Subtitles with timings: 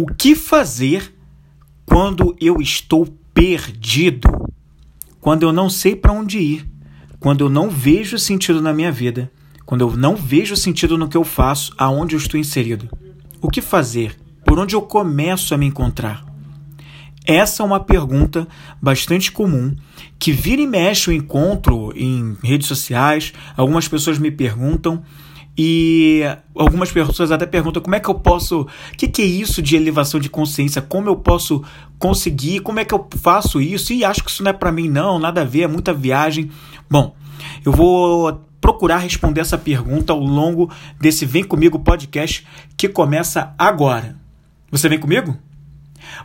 [0.00, 1.12] O que fazer
[1.84, 4.28] quando eu estou perdido?
[5.20, 6.68] Quando eu não sei para onde ir?
[7.18, 9.28] Quando eu não vejo sentido na minha vida?
[9.66, 12.88] Quando eu não vejo sentido no que eu faço, aonde eu estou inserido?
[13.42, 14.16] O que fazer?
[14.44, 16.24] Por onde eu começo a me encontrar?
[17.26, 18.46] Essa é uma pergunta
[18.80, 19.74] bastante comum
[20.16, 23.32] que vira e mexe o encontro em redes sociais.
[23.56, 25.02] Algumas pessoas me perguntam
[25.60, 26.22] e
[26.54, 28.60] algumas pessoas até perguntam como é que eu posso.
[28.60, 30.80] O que, que é isso de elevação de consciência?
[30.80, 31.64] Como eu posso
[31.98, 32.60] conseguir?
[32.60, 33.92] Como é que eu faço isso?
[33.92, 36.48] E acho que isso não é para mim, não, nada a ver, é muita viagem.
[36.88, 37.16] Bom,
[37.66, 42.46] eu vou procurar responder essa pergunta ao longo desse Vem Comigo podcast
[42.76, 44.16] que começa agora.
[44.70, 45.36] Você vem comigo?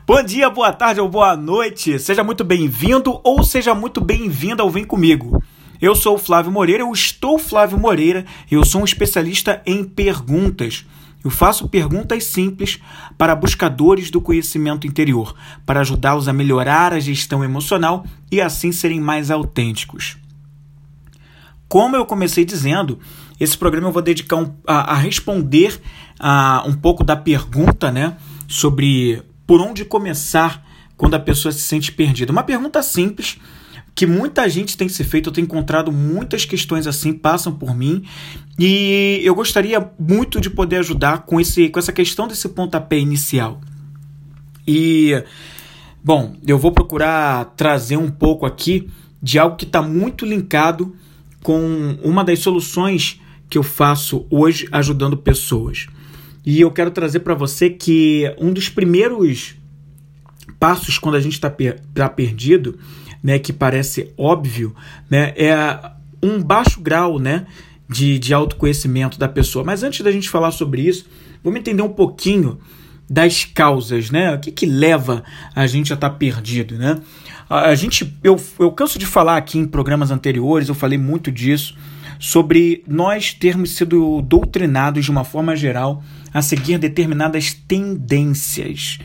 [0.05, 1.97] Bom dia, boa tarde ou boa noite.
[1.97, 5.41] Seja muito bem-vindo ou seja muito bem-vinda ao Vem Comigo.
[5.83, 10.85] Eu sou o Flávio Moreira, eu estou Flávio Moreira, eu sou um especialista em perguntas.
[11.21, 12.79] Eu faço perguntas simples
[13.17, 19.01] para buscadores do conhecimento interior, para ajudá-los a melhorar a gestão emocional e assim serem
[19.01, 20.15] mais autênticos.
[21.67, 22.97] Como eu comecei dizendo,
[23.37, 25.81] esse programa eu vou dedicar um, a, a, responder
[26.17, 28.15] a, um pouco da pergunta né,
[28.47, 30.65] sobre por onde começar
[30.95, 32.31] quando a pessoa se sente perdida.
[32.31, 33.37] Uma pergunta simples
[33.95, 38.03] que muita gente tem se feito, eu tenho encontrado muitas questões assim, passam por mim,
[38.57, 43.61] e eu gostaria muito de poder ajudar com, esse, com essa questão desse pontapé inicial.
[44.67, 45.23] E,
[46.03, 48.89] bom, eu vou procurar trazer um pouco aqui
[49.21, 50.95] de algo que está muito linkado
[51.41, 55.87] com uma das soluções que eu faço hoje ajudando pessoas.
[56.45, 59.55] E eu quero trazer para você que um dos primeiros
[60.59, 62.77] passos quando a gente está per tá perdido
[63.23, 64.75] né, que parece óbvio,
[65.09, 65.55] né, é
[66.21, 67.45] um baixo grau, né,
[67.89, 69.63] de, de autoconhecimento da pessoa.
[69.63, 71.05] Mas antes da gente falar sobre isso,
[71.43, 72.59] vamos entender um pouquinho
[73.09, 74.33] das causas, né?
[74.33, 75.23] O que, que leva
[75.53, 76.99] a gente a estar tá perdido, né?
[77.49, 81.75] A gente, eu, eu canso de falar aqui em programas anteriores, eu falei muito disso,
[82.17, 86.01] sobre nós termos sido doutrinados de uma forma geral
[86.33, 88.97] a seguir determinadas tendências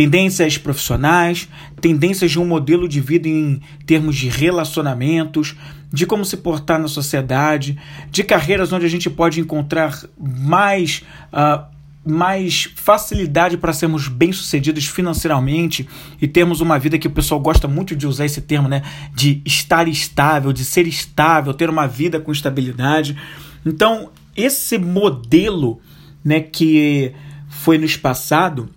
[0.00, 1.46] tendências profissionais,
[1.78, 5.54] tendências de um modelo de vida em termos de relacionamentos,
[5.92, 7.78] de como se portar na sociedade,
[8.10, 11.02] de carreiras onde a gente pode encontrar mais.
[11.30, 11.68] Uh,
[12.02, 15.86] mais facilidade para sermos bem-sucedidos financeiramente
[16.18, 18.80] e termos uma vida que o pessoal gosta muito de usar esse termo, né?
[19.14, 23.18] De estar estável, de ser estável, ter uma vida com estabilidade.
[23.66, 25.78] Então, esse modelo,
[26.24, 27.12] né, que
[27.50, 28.70] foi nos passado,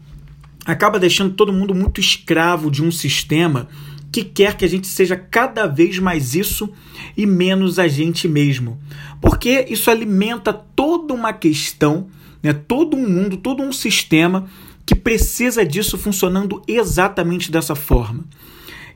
[0.66, 3.68] acaba deixando todo mundo muito escravo de um sistema
[4.12, 6.70] que quer que a gente seja cada vez mais isso
[7.18, 8.80] e menos a gente mesmo.
[9.20, 12.08] Porque isso alimenta toda uma questão,
[12.42, 14.46] né, todo um mundo, todo um sistema
[14.86, 18.24] que precisa disso funcionando exatamente dessa forma.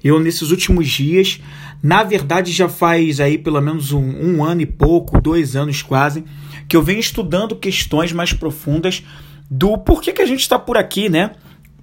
[0.03, 1.41] Eu, nesses últimos dias,
[1.81, 6.23] na verdade já faz aí pelo menos um, um ano e pouco, dois anos quase,
[6.67, 9.03] que eu venho estudando questões mais profundas
[9.49, 11.31] do porquê que a gente está por aqui, né?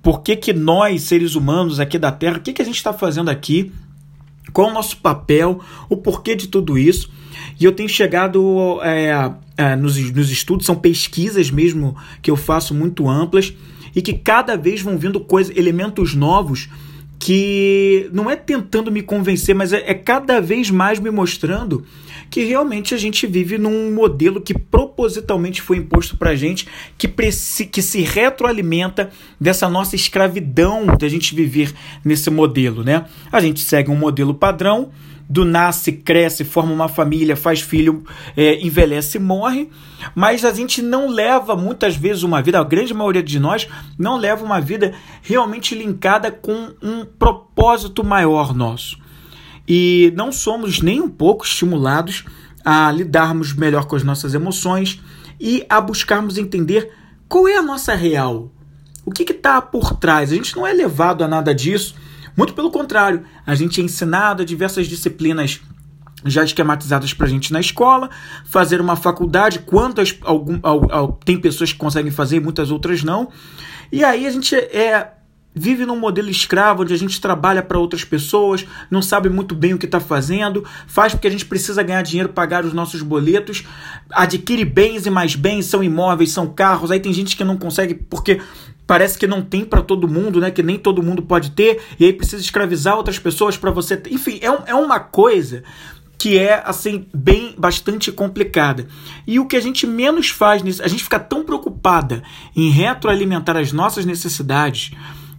[0.05, 2.93] Por que, que nós, seres humanos aqui da Terra, o que, que a gente está
[2.93, 3.73] fazendo aqui?
[4.53, 5.61] Qual o nosso papel?
[5.89, 7.11] O porquê de tudo isso?
[7.59, 12.75] E eu tenho chegado é, é, nos, nos estudos, são pesquisas mesmo que eu faço
[12.75, 13.55] muito amplas
[13.97, 16.69] e que cada vez vão vindo coisas, elementos novos
[17.19, 21.83] que não é tentando me convencer, mas é, é, cada vez mais me mostrando
[22.35, 26.67] que realmente a gente vive num modelo que propositalmente foi imposto para a gente,
[26.99, 31.73] que, que se retroalimenta dessa nossa escravidão de a gente viver
[32.05, 33.05] nesse modelo, né?
[33.31, 34.91] A gente segue um modelo padrão,
[35.31, 38.03] do nasce, cresce, forma uma família, faz filho,
[38.37, 39.71] é, envelhece e morre,
[40.13, 44.17] mas a gente não leva muitas vezes uma vida, a grande maioria de nós não
[44.17, 49.04] leva uma vida realmente linkada com um propósito maior nosso
[49.67, 52.25] e não somos nem um pouco estimulados
[52.65, 55.01] a lidarmos melhor com as nossas emoções
[55.39, 56.93] e a buscarmos entender
[57.29, 58.51] qual é a nossa real.
[59.05, 60.33] O que está por trás?
[60.33, 61.95] A gente não é levado a nada disso.
[62.37, 65.61] Muito pelo contrário, a gente é ensinado a diversas disciplinas
[66.25, 68.09] já esquematizadas para a gente na escola,
[68.47, 70.59] fazer uma faculdade, quantas algum,
[71.25, 73.29] tem pessoas que conseguem fazer muitas outras não.
[73.93, 75.13] E aí a gente é
[75.55, 79.73] vive num modelo escravo onde a gente trabalha para outras pessoas, não sabe muito bem
[79.73, 83.65] o que está fazendo, faz porque a gente precisa ganhar dinheiro, pagar os nossos boletos,
[84.11, 86.91] adquire bens e mais bens, são imóveis, são carros.
[86.91, 88.41] Aí tem gente que não consegue porque
[88.87, 90.51] parece que não tem para todo mundo, né?
[90.51, 94.03] Que nem todo mundo pode ter, e aí precisa escravizar outras pessoas para você.
[94.11, 95.63] Enfim, é, um, é uma coisa
[96.19, 98.87] que é assim bem bastante complicada.
[99.27, 102.23] E o que a gente menos faz nisso, a gente fica tão preocupada
[102.55, 104.93] em retroalimentar as nossas necessidades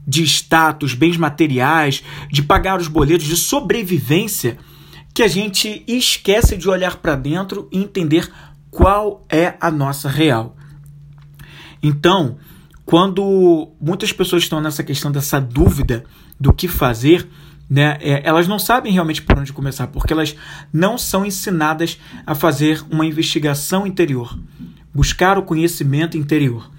[0.08, 4.58] de status, bens materiais, de pagar os boletos, de sobrevivência,
[5.14, 8.30] que a gente esquece de olhar para dentro e entender
[8.70, 10.56] qual é a nossa real.
[11.82, 12.38] Então,
[12.86, 16.04] quando muitas pessoas estão nessa questão dessa dúvida
[16.40, 17.28] do que fazer,
[17.70, 20.36] né, é, elas não sabem realmente por onde começar, porque elas
[20.72, 24.38] não são ensinadas a fazer uma investigação interior,
[24.94, 26.70] buscar o conhecimento interior.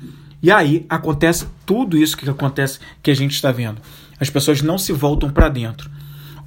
[0.47, 3.83] E aí acontece tudo isso que acontece que a gente está vendo.
[4.21, 5.91] As pessoas não se voltam para dentro.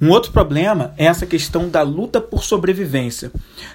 [0.02, 3.30] Um outro problema é essa questão da luta por sobrevivência.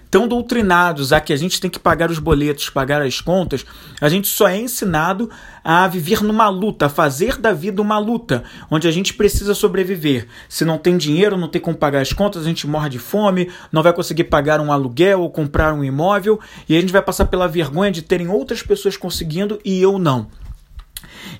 [0.09, 3.63] Tão doutrinados a que a gente tem que pagar os boletos, pagar as contas,
[4.01, 5.29] a gente só é ensinado
[5.63, 10.27] a viver numa luta, a fazer da vida uma luta, onde a gente precisa sobreviver.
[10.49, 13.51] Se não tem dinheiro, não tem como pagar as contas, a gente morre de fome,
[13.71, 17.25] não vai conseguir pagar um aluguel ou comprar um imóvel, e a gente vai passar
[17.25, 20.25] pela vergonha de terem outras pessoas conseguindo e eu não.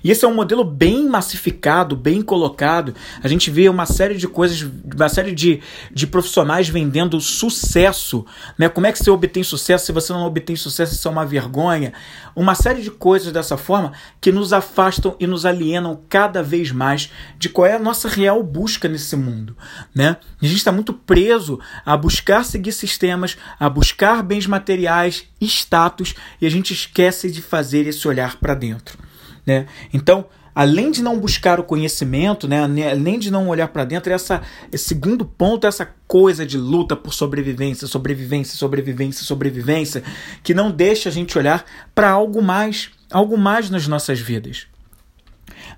[0.02, 2.94] E esse é um modelo bem massificado, bem colocado.
[3.22, 5.60] A gente vê uma série de coisas, uma série de,
[5.92, 8.24] de profissionais vendendo sucesso.
[8.58, 8.68] Né?
[8.68, 9.86] Como é que você obtém sucesso?
[9.86, 11.92] Se você não obtém sucesso, isso é uma vergonha.
[12.34, 17.10] Uma série de coisas dessa forma que nos afastam e nos alienam cada vez mais
[17.38, 19.56] de qual é a nossa real busca nesse mundo.
[19.94, 20.16] Né?
[20.40, 26.46] a gente está muito preso a buscar seguir sistemas, a buscar bens materiais, status, e
[26.46, 28.98] a gente esquece de fazer esse olhar para dentro.
[29.46, 29.66] Né?
[29.92, 34.42] Então, além de não buscar o conhecimento, né, além de não olhar para dentro, essa,
[34.72, 40.02] esse segundo ponto, essa coisa de luta por sobrevivência, sobrevivência, sobrevivência, sobrevivência,
[40.42, 41.64] que não deixa a gente olhar
[41.94, 44.66] para algo mais, algo mais nas nossas vidas.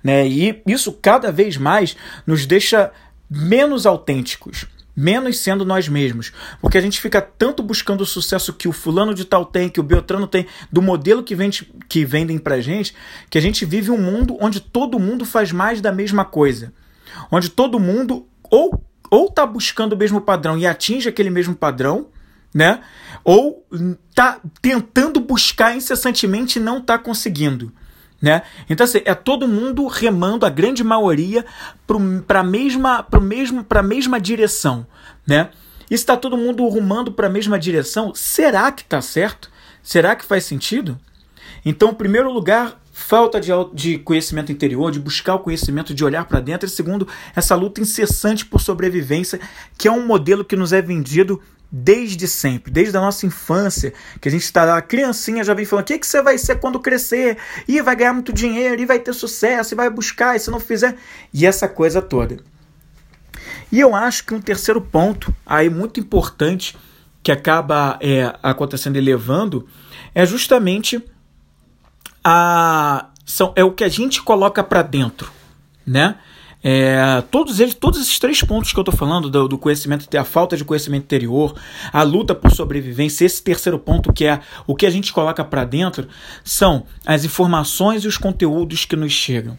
[0.03, 0.27] Né?
[0.27, 1.95] E isso cada vez mais
[2.25, 2.91] nos deixa
[3.29, 4.65] menos autênticos
[4.99, 6.33] menos sendo nós mesmos.
[6.61, 9.79] Porque a gente fica tanto buscando o sucesso que o fulano de tal tem, que
[9.79, 12.93] o Beltrano tem, do modelo que, vende, que vendem pra gente,
[13.29, 16.73] que a gente vive um mundo onde todo mundo faz mais da mesma coisa.
[17.31, 22.07] Onde todo mundo ou, ou tá buscando o mesmo padrão e atinge aquele mesmo padrão,
[22.53, 22.81] né?
[23.23, 23.65] Ou
[24.13, 27.71] tá tentando buscar incessantemente e não tá conseguindo.
[28.21, 28.41] Né?
[28.69, 31.45] Então, assim, é todo mundo remando, a grande maioria,
[32.27, 34.85] para a mesma, pro mesmo, mesma direção.
[35.25, 35.49] Né?
[35.89, 39.49] E está todo mundo rumando para a mesma direção, será que está certo?
[39.81, 40.99] Será que faz sentido?
[41.65, 46.25] Então, em primeiro lugar, falta de, de conhecimento interior, de buscar o conhecimento, de olhar
[46.25, 46.67] para dentro.
[46.67, 49.39] E segundo, essa luta incessante por sobrevivência,
[49.77, 54.27] que é um modelo que nos é vendido desde sempre, desde a nossa infância, que
[54.27, 56.79] a gente está lá, criancinha já vem falando: o que, que você vai ser quando
[56.79, 57.37] crescer?
[57.67, 60.59] E vai ganhar muito dinheiro, e vai ter sucesso, e vai buscar, e se não
[60.59, 60.95] fizer.
[61.33, 62.37] E essa coisa toda.
[63.71, 66.75] E eu acho que um terceiro ponto, aí muito importante,
[67.21, 69.67] que acaba é, acontecendo e levando,
[70.15, 71.03] é justamente
[72.23, 75.31] a, são, é o que a gente coloca para dentro,
[75.85, 76.17] né?
[76.61, 80.23] É, todos eles, todos esses três pontos que eu estou falando, do, do, conhecimento, a
[80.25, 81.55] falta de conhecimento interior,
[81.91, 85.63] a luta por sobrevivência, esse terceiro ponto que é o que a gente coloca para
[85.63, 86.07] dentro,
[86.43, 89.57] são as informações e os conteúdos que nos chegam.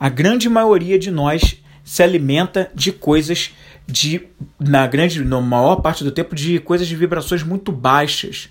[0.00, 3.52] A grande maioria de nós se alimenta de coisas
[3.86, 4.26] de,
[4.58, 8.48] na grande, na maior parte do tempo, de coisas de vibrações muito baixas,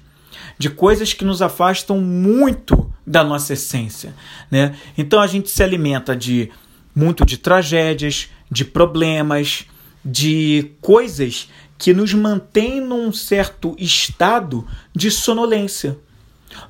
[0.57, 4.16] de coisas que nos afastam muito da nossa essência,
[4.50, 4.75] né?
[4.98, 6.50] Então a gente se alimenta de
[6.95, 9.65] muito de tragédias, de problemas,
[10.03, 14.65] de coisas que nos mantêm num certo estado
[14.96, 15.98] de sonolência.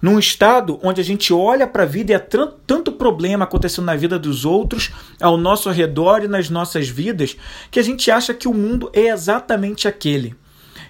[0.02, 3.96] Num estado onde a gente olha para a vida e há tanto problema acontecendo na
[3.96, 7.38] vida dos outros, ao nosso redor e nas nossas vidas,
[7.70, 10.36] que a gente acha que o mundo é exatamente aquele.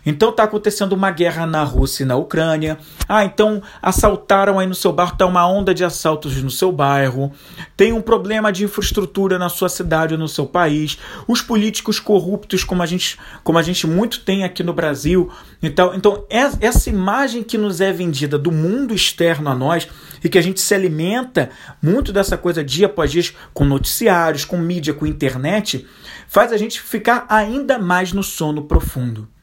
[0.05, 2.77] Então está acontecendo uma guerra na Rússia e na Ucrânia.
[3.09, 7.31] Ah, então assaltaram aí no seu bairro, está uma onda de assaltos no seu bairro.
[7.75, 10.97] Tem um problema de infraestrutura na sua cidade ou no seu país.
[11.27, 15.31] Os políticos corruptos, como a gente, como a gente muito tem aqui no Brasil.
[15.61, 19.87] Então, então essa imagem que nos é vendida do mundo externo a nós
[20.23, 21.49] e que a gente se alimenta
[21.81, 25.87] muito dessa coisa dia após dia com noticiários, com mídia, com internet,
[26.27, 29.34] faz a gente ficar ainda mais no sono profundo.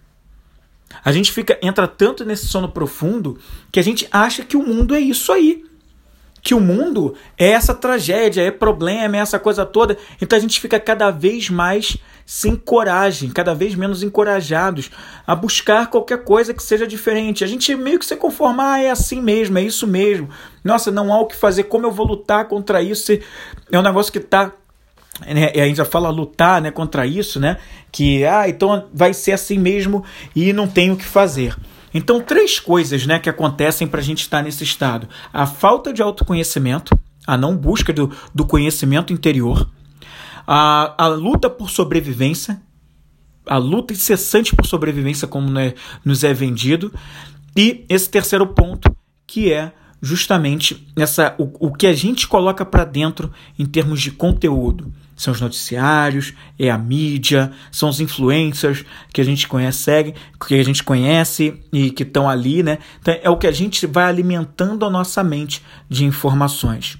[1.05, 3.39] A gente fica entra tanto nesse sono profundo
[3.71, 5.65] que a gente acha que o mundo é isso aí.
[6.41, 9.97] Que o mundo é essa tragédia, é problema, é essa coisa toda.
[10.21, 11.97] Então a gente fica cada vez mais
[12.27, 14.91] sem coragem, cada vez menos encorajados
[15.27, 17.45] a buscar qualquer coisa que seja diferente.
[17.45, 20.29] A gente meio que se conformar, ah, é assim mesmo, é isso mesmo.
[20.65, 23.13] Nossa, não há o que fazer, como eu vou lutar contra isso?
[23.71, 24.53] É um negócio que está
[25.21, 27.59] né, a gente já fala lutar né, contra isso, né?
[27.91, 30.05] Que ah, então vai ser assim mesmo
[30.35, 31.57] e não tem o que fazer.
[31.95, 36.03] Então, três coisas né, que acontecem para a gente estar nesse estado: a falta de
[36.03, 39.69] autoconhecimento, a não busca do, do conhecimento interior,
[40.47, 42.61] a, a luta por sobrevivência,
[43.47, 46.93] a luta incessante por sobrevivência, como né, nos é vendido,
[47.57, 48.95] e esse terceiro ponto,
[49.27, 54.11] que é justamente essa, o, o que a gente coloca para dentro em termos de
[54.11, 54.93] conteúdo.
[55.15, 60.13] São os noticiários, é a mídia, são os influencers que a gente conhece,
[60.49, 62.79] que a gente conhece e que estão ali, né?
[63.01, 66.99] Então, é o que a gente vai alimentando a nossa mente de informações.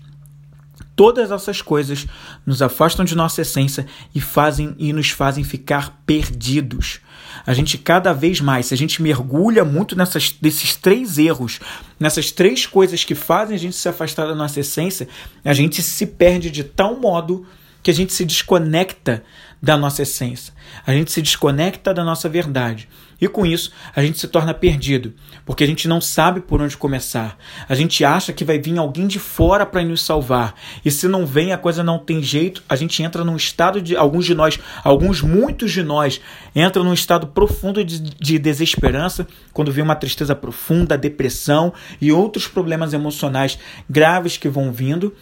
[0.95, 2.07] Todas essas coisas
[2.45, 7.01] nos afastam de nossa essência e fazem e nos fazem ficar perdidos.
[7.47, 11.61] A gente cada vez mais, se a gente mergulha muito nessas desses três erros,
[11.99, 15.09] nessas três coisas que fazem a gente se afastar da nossa essência,
[15.45, 17.47] a gente se perde de tal modo
[17.83, 19.25] que a gente se desconecta
[19.61, 20.53] da nossa essência,
[20.87, 22.89] a gente se desconecta da nossa verdade.
[23.23, 25.15] E com isso, a gente se torna perdido,
[25.47, 27.39] porque a gente não sabe por onde começar.
[27.69, 30.57] A gente acha que vai vir alguém de fora para nos salvar.
[30.85, 32.65] E se não vem, a coisa não tem jeito.
[32.69, 33.97] A gente entra num estado de.
[33.97, 36.21] Alguns de nós, alguns, muitos de nós,
[36.53, 42.49] entram num estado profundo de, de desesperança quando vem uma tristeza profunda, depressão e outros
[42.49, 43.57] problemas emocionais
[43.89, 45.15] graves que vão vindo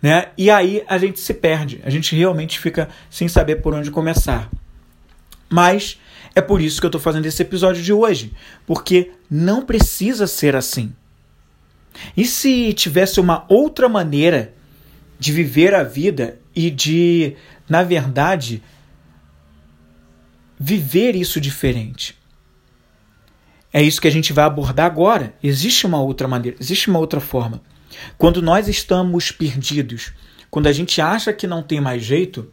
[0.00, 0.28] né?
[0.38, 4.48] E aí a gente se perde, a gente realmente fica sem saber por onde começar.
[5.50, 5.98] Mas
[6.38, 8.32] é por isso que eu estou fazendo esse episódio de hoje,
[8.66, 10.92] porque não precisa ser assim.
[12.16, 14.54] E se tivesse uma outra maneira
[15.18, 17.34] de viver a vida e de,
[17.68, 18.62] na verdade,
[20.58, 22.16] viver isso diferente?
[23.72, 25.34] É isso que a gente vai abordar agora.
[25.42, 27.60] Existe uma outra maneira, existe uma outra forma.
[28.16, 30.12] Quando nós estamos perdidos,
[30.50, 32.48] quando a gente acha que não tem mais jeito,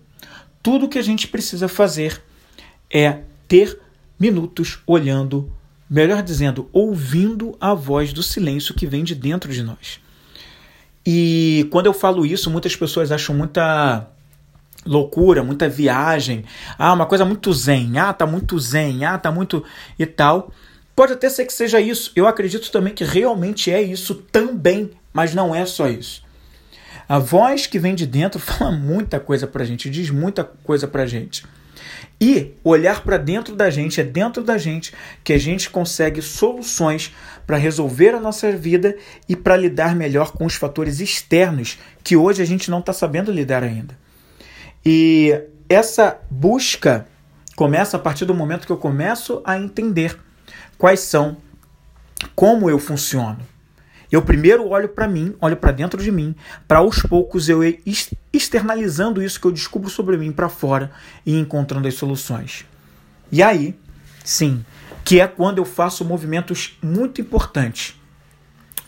[0.64, 2.20] tudo que a gente precisa fazer
[2.92, 3.80] é ter
[4.20, 5.52] minutos olhando,
[5.90, 10.00] melhor dizendo, ouvindo a voz do silêncio que vem de dentro de nós.
[11.06, 14.08] E quando eu falo isso, muitas pessoas acham muita
[14.86, 16.46] loucura, muita viagem.
[16.78, 17.98] Ah, uma coisa muito zen.
[17.98, 19.06] Ah, tá muito zen.
[19.06, 19.64] Ah, tá muito
[20.00, 20.52] e tal.
[20.96, 22.12] Pode até ser que seja isso.
[22.16, 24.92] Eu acredito também que realmente é isso também.
[25.14, 26.24] Mas não é só isso.
[27.08, 31.06] A voz que vem de dentro fala muita coisa pra gente, diz muita coisa pra
[31.06, 31.46] gente.
[32.20, 34.94] E olhar para dentro da gente, é dentro da gente
[35.24, 37.14] que a gente consegue soluções
[37.46, 38.96] para resolver a nossa vida
[39.28, 43.32] e para lidar melhor com os fatores externos que hoje a gente não está sabendo
[43.32, 43.98] lidar ainda.
[44.86, 47.06] E essa busca
[47.56, 50.18] começa a partir do momento que eu começo a entender
[50.78, 51.38] quais são,
[52.34, 53.40] como eu funciono.
[54.16, 56.34] Eu primeiro olho para mim, olho para dentro de mim,
[56.66, 57.84] para aos poucos eu ir
[58.32, 60.90] externalizando isso que eu descubro sobre mim para fora
[61.26, 62.66] e encontrando as soluções.
[63.30, 63.78] E aí,
[64.24, 64.64] sim,
[65.04, 68.00] que é quando eu faço movimentos muito importantes.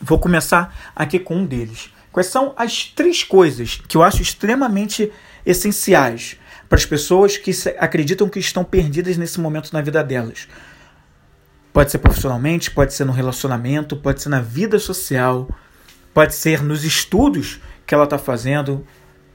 [0.00, 1.90] Vou começar aqui com um deles.
[2.10, 5.12] Quais são as três coisas que eu acho extremamente
[5.44, 6.38] essenciais
[6.70, 10.48] para as pessoas que acreditam que estão perdidas nesse momento na vida delas?
[11.78, 15.48] Pode ser profissionalmente, pode ser no relacionamento, pode ser na vida social,
[16.12, 18.84] pode ser nos estudos que ela está fazendo,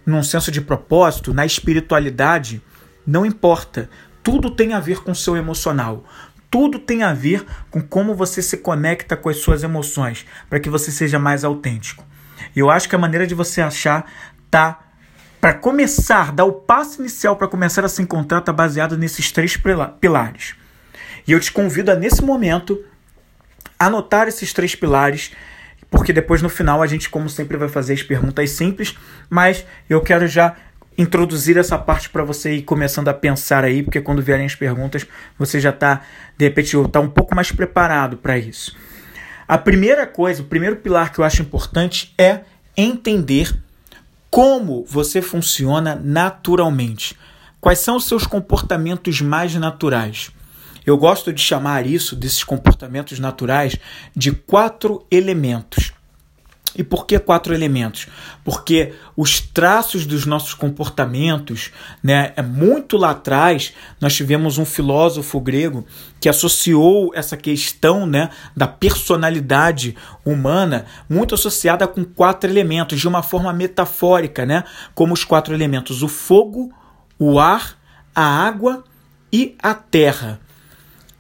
[0.06, 2.62] num senso de propósito, na espiritualidade.
[3.08, 3.90] Não importa.
[4.22, 6.04] Tudo tem a ver com o seu emocional.
[6.52, 10.70] Tudo tem a ver com como você se conecta com as suas emoções, para que
[10.70, 12.04] você seja mais autêntico.
[12.54, 14.06] Eu acho que a maneira de você achar
[14.52, 14.82] tá
[15.40, 19.58] para começar, dar o passo inicial para começar a se encontrar tá baseado nesses três
[20.02, 20.62] pilares.
[21.28, 22.84] E eu te convido a, nesse momento,
[23.80, 25.32] anotar esses três pilares,
[25.90, 28.96] porque depois no final a gente, como sempre, vai fazer as perguntas simples,
[29.30, 30.56] mas eu quero já
[30.98, 35.06] introduzir essa parte para você ir começando a pensar aí, porque quando vierem as perguntas,
[35.38, 36.02] você já está,
[36.38, 38.76] de repente, tá um pouco mais preparado para isso.
[39.48, 42.42] A primeira coisa, o primeiro pilar que eu acho importante é
[42.78, 43.54] entender
[44.30, 47.18] como você funciona naturalmente.
[47.60, 50.32] Quais são os seus comportamentos mais naturais?
[50.86, 53.78] Eu gosto de chamar isso, desses comportamentos naturais,
[54.16, 55.94] de quatro elementos.
[56.76, 58.08] E por que quatro elementos?
[58.44, 61.72] Porque os traços dos nossos comportamentos,
[62.02, 65.86] né, é muito lá atrás, nós tivemos um filósofo grego
[66.20, 73.22] que associou essa questão, né, da personalidade humana muito associada com quatro elementos de uma
[73.22, 74.64] forma metafórica, né,
[74.96, 76.74] como os quatro elementos: o fogo,
[77.20, 77.78] o ar,
[78.16, 78.84] a água
[79.32, 80.40] e a terra.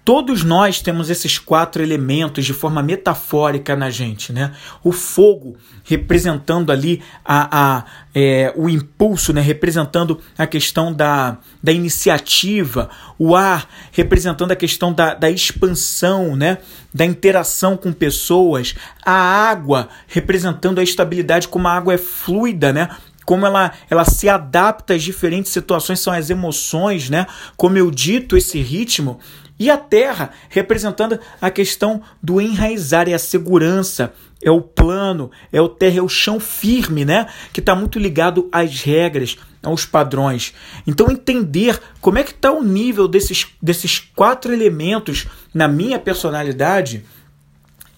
[0.05, 4.51] Todos nós temos esses quatro elementos de forma metafórica na gente, né?
[4.83, 9.39] O fogo representando ali a, a é, o impulso, né?
[9.39, 16.57] Representando a questão da, da iniciativa, o ar representando a questão da, da expansão, né?
[16.93, 22.89] Da interação com pessoas, a água representando a estabilidade, como a água é fluida, né?
[23.25, 27.25] como ela, ela se adapta às diferentes situações, são as emoções, né?
[27.55, 29.17] Como eu dito, esse ritmo
[29.63, 35.62] e a terra, representando a questão do enraizar e a segurança, é o plano, é
[35.62, 37.27] o terra, é o chão firme, né?
[37.53, 40.53] Que está muito ligado às regras, aos padrões.
[40.86, 47.05] Então, entender como é que está o nível desses, desses quatro elementos na minha personalidade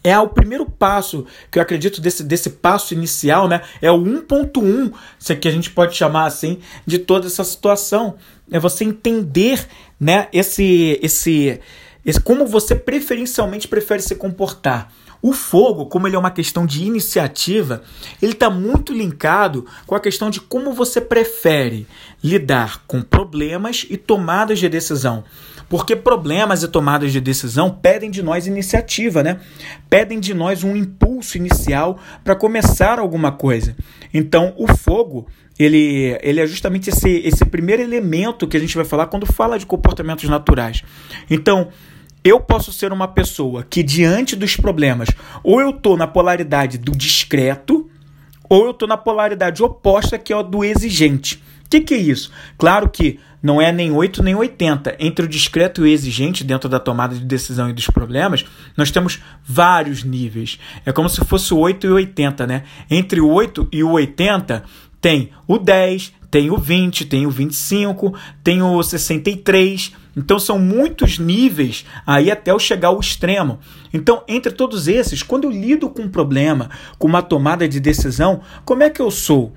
[0.05, 3.62] é o primeiro passo que eu acredito desse, desse passo inicial, né?
[3.81, 8.13] É o 1.1, se que a gente pode chamar assim, de toda essa situação.
[8.51, 9.67] É você entender,
[9.99, 11.59] né, esse, esse,
[12.05, 14.91] esse como você preferencialmente prefere se comportar.
[15.21, 17.81] O fogo, como ele é uma questão de iniciativa,
[18.21, 21.87] ele está muito linkado com a questão de como você prefere
[22.23, 25.23] lidar com problemas e tomadas de decisão.
[25.67, 29.39] Porque problemas e tomadas de decisão pedem de nós iniciativa, né?
[29.89, 33.75] Pedem de nós um impulso inicial para começar alguma coisa.
[34.13, 38.86] Então, o fogo, ele, ele é justamente esse, esse primeiro elemento que a gente vai
[38.86, 40.84] falar quando fala de comportamentos naturais.
[41.29, 41.69] Então,
[42.24, 45.10] eu posso ser uma pessoa que, diante dos problemas,
[45.43, 47.88] ou eu estou na polaridade do discreto,
[48.50, 51.43] ou eu estou na polaridade oposta, que é o do exigente.
[51.65, 52.31] O que, que é isso?
[52.57, 54.95] Claro que não é nem 8 nem 80.
[54.97, 58.43] Entre o discreto e o exigente, dentro da tomada de decisão e dos problemas,
[58.75, 60.57] nós temos vários níveis.
[60.83, 62.63] É como se fosse o 8 e o 80, né?
[62.89, 64.63] Entre o 8 e o 80
[64.99, 69.93] tem o 10, tem o 20, tem o 25, tem o 63.
[70.17, 73.59] Então são muitos níveis aí até eu chegar ao extremo.
[73.93, 78.41] Então, entre todos esses, quando eu lido com um problema, com uma tomada de decisão,
[78.65, 79.53] como é que eu sou?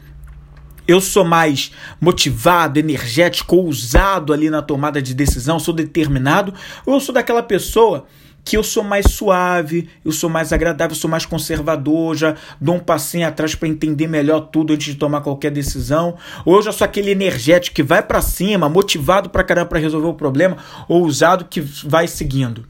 [0.88, 6.54] Eu sou mais motivado, energético, ousado ali na tomada de decisão, sou determinado,
[6.86, 8.06] ou eu sou daquela pessoa
[8.42, 12.76] que eu sou mais suave, eu sou mais agradável, eu sou mais conservador, já dou
[12.76, 16.16] um passinho atrás para entender melhor tudo antes de tomar qualquer decisão,
[16.46, 20.06] ou eu já sou aquele energético que vai para cima, motivado para caramba para resolver
[20.06, 20.56] o problema,
[20.88, 22.66] ousado que vai seguindo.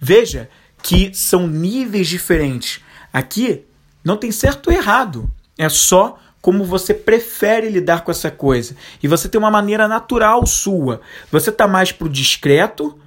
[0.00, 0.48] Veja
[0.82, 2.80] que são níveis diferentes.
[3.12, 3.64] Aqui
[4.02, 8.74] não tem certo ou errado, é só como você prefere lidar com essa coisa.
[9.02, 11.00] E você tem uma maneira natural sua.
[11.30, 12.98] Você está mais para o discreto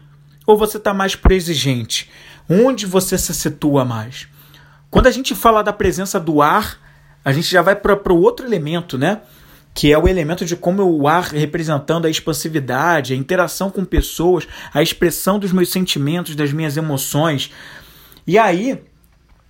[0.45, 2.09] ou você está mais para o exigente?
[2.49, 4.27] Onde você se situa mais?
[4.89, 6.77] Quando a gente fala da presença do ar,
[7.25, 9.21] a gente já vai para o outro elemento, né?
[9.73, 14.47] Que é o elemento de como o ar representando a expansividade, a interação com pessoas,
[14.71, 17.51] a expressão dos meus sentimentos, das minhas emoções.
[18.27, 18.79] E aí,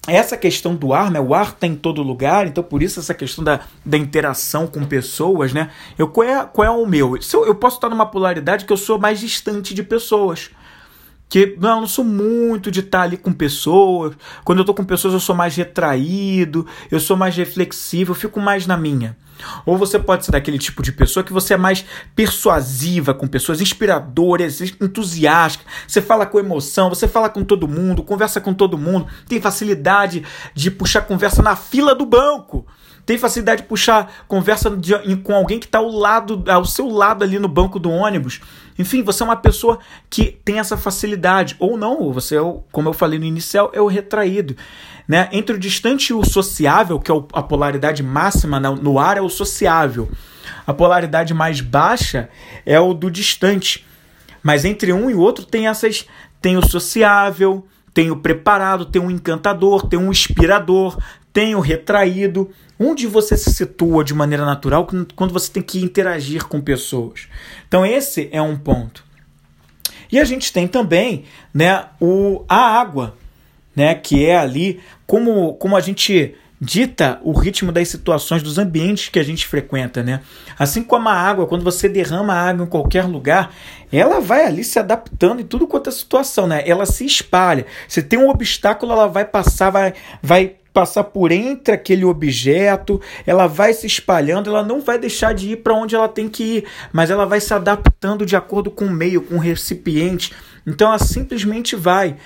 [0.07, 1.19] essa questão do ar, né?
[1.19, 4.85] O ar está em todo lugar, então por isso essa questão da, da interação com
[4.85, 5.69] pessoas, né?
[5.97, 7.15] Eu, qual, é, qual é o meu?
[7.15, 10.51] Eu, eu posso estar numa polaridade que eu sou mais distante de pessoas.
[11.29, 14.13] Que não, eu não sou muito de estar ali com pessoas.
[14.43, 18.41] Quando eu estou com pessoas, eu sou mais retraído, eu sou mais reflexivo, eu fico
[18.41, 19.17] mais na minha.
[19.65, 23.61] Ou você pode ser daquele tipo de pessoa que você é mais persuasiva com pessoas,
[23.61, 25.67] inspiradoras, entusiásticas.
[25.87, 30.23] Você fala com emoção, você fala com todo mundo, conversa com todo mundo, tem facilidade
[30.53, 32.65] de puxar conversa na fila do banco.
[33.05, 37.23] Tem facilidade de puxar conversa de, com alguém que está ao lado, ao seu lado
[37.23, 38.39] ali no banco do ônibus.
[38.79, 41.55] Enfim, você é uma pessoa que tem essa facilidade.
[41.59, 44.55] Ou não, você é, o, como eu falei no inicial, é o retraído.
[45.07, 45.27] Né?
[45.33, 49.29] Entre o distante e o sociável, que é a polaridade máxima no ar, é o
[49.29, 50.09] sociável.
[50.65, 52.29] A polaridade mais baixa
[52.65, 53.85] é o do distante.
[54.41, 56.05] Mas entre um e o outro tem essas.
[56.41, 60.97] Tem o sociável, tem o preparado, tem o encantador, tem o inspirador,
[61.33, 62.49] tem o retraído.
[62.79, 67.27] Onde você se situa de maneira natural quando você tem que interagir com pessoas.
[67.67, 69.03] Então, esse é um ponto.
[70.11, 73.17] E a gente tem também né, o, a água,
[73.75, 79.09] né, que é ali como, como a gente dita o ritmo das situações, dos ambientes
[79.09, 80.21] que a gente frequenta, né?
[80.57, 83.53] Assim como a água, quando você derrama água em qualquer lugar,
[83.91, 86.63] ela vai ali se adaptando em tudo quanto é situação, né?
[86.65, 87.65] Ela se espalha.
[87.87, 93.45] Se tem um obstáculo, ela vai passar, vai, vai passar por entre aquele objeto, ela
[93.45, 96.65] vai se espalhando, ela não vai deixar de ir para onde ela tem que ir,
[96.91, 100.33] mas ela vai se adaptando de acordo com o meio, com o recipiente.
[100.65, 102.17] Então ela simplesmente vai.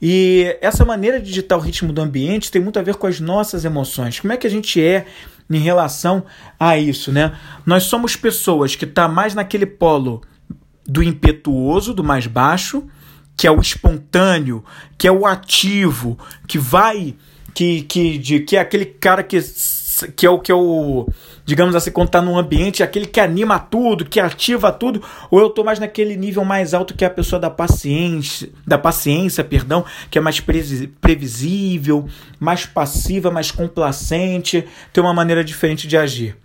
[0.00, 3.18] E essa maneira de digitar o ritmo do ambiente tem muito a ver com as
[3.18, 4.20] nossas emoções.
[4.20, 5.04] Como é que a gente é
[5.50, 6.24] em relação
[6.60, 7.36] a isso, né?
[7.66, 10.22] Nós somos pessoas que tá mais naquele polo
[10.86, 12.84] do impetuoso, do mais baixo,
[13.36, 14.64] que é o espontâneo,
[14.96, 17.16] que é o ativo, que vai
[17.58, 19.36] que que de, que é aquele cara que
[20.16, 21.08] que é o que é o
[21.44, 25.50] digamos assim, quando tá num ambiente, aquele que anima tudo, que ativa tudo, ou eu
[25.50, 29.84] tô mais naquele nível mais alto que é a pessoa da paciência, da paciência, perdão,
[30.08, 32.06] que é mais previsível,
[32.38, 36.36] mais passiva, mais complacente, tem uma maneira diferente de agir.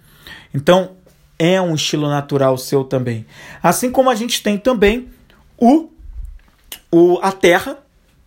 [0.54, 0.92] Então,
[1.38, 3.26] é um estilo natural seu também.
[3.62, 5.10] Assim como a gente tem também
[5.58, 5.90] o,
[6.90, 7.83] o a terra,